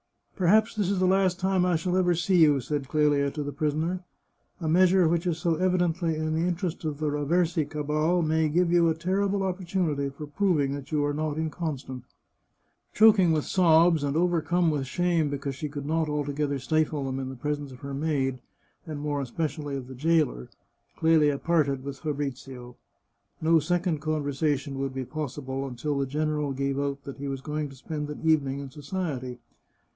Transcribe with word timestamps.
"Perhaps 0.41 0.73
this 0.73 0.89
is 0.89 0.97
the 0.97 1.05
last 1.05 1.39
time 1.39 1.63
I 1.63 1.75
shall 1.75 1.95
ever 1.95 2.15
see 2.15 2.37
you," 2.37 2.59
said 2.61 2.87
Clelia 2.87 3.29
to 3.35 3.43
the 3.43 3.51
prisoner." 3.51 4.03
A 4.59 4.67
measure 4.67 5.07
which 5.07 5.27
is 5.27 5.37
so 5.37 5.53
evidently 5.57 6.15
to 6.15 6.31
the 6.31 6.39
interest 6.47 6.83
of 6.83 6.97
the 6.97 7.11
Raversi 7.11 7.69
cabal 7.69 8.23
may 8.23 8.49
give 8.49 8.71
you 8.71 8.89
a 8.89 8.95
terrible 8.95 9.43
opportunity 9.43 10.09
for 10.09 10.25
proving 10.25 10.73
that 10.73 10.91
you 10.91 11.05
are 11.05 11.13
not 11.13 11.37
inconstant." 11.37 12.05
Choking 12.95 13.31
with 13.31 13.45
sobs, 13.45 14.03
and 14.03 14.17
overcome 14.17 14.71
with 14.71 14.87
shame 14.87 15.29
because 15.29 15.53
she 15.53 15.69
could 15.69 15.85
not 15.85 16.09
altogether 16.09 16.57
stifle 16.57 17.03
them 17.05 17.19
in 17.19 17.29
the 17.29 17.35
presence 17.35 17.71
of 17.71 17.81
her 17.81 17.93
maid, 17.93 18.39
and 18.87 18.99
more 18.99 19.21
especially 19.21 19.75
of 19.77 19.85
the 19.87 19.93
jailer, 19.93 20.49
Clelia 20.97 21.37
parted 21.37 21.83
with 21.83 21.99
Fabrizio. 21.99 22.75
No 23.39 23.59
second 23.59 23.99
conversation 23.99 24.79
would 24.79 24.95
be 24.95 25.05
possible 25.05 25.67
until 25.67 25.99
the 25.99 26.07
gen 26.07 26.29
eral 26.29 26.55
gave 26.57 26.79
out 26.79 27.03
that 27.03 27.17
he 27.17 27.27
was 27.27 27.41
going 27.41 27.69
to 27.69 27.75
spend 27.75 28.09
an 28.09 28.21
evening 28.23 28.57
in 28.59 28.71
society. 28.71 29.37